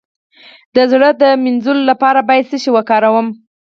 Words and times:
د 0.75 0.77
زړه 0.91 1.09
د 1.21 1.23
مینځلو 1.43 1.83
لپاره 1.91 2.19
باید 2.29 2.49
څه 2.51 2.57
شی 2.63 2.69
وکاروم؟ 2.73 3.27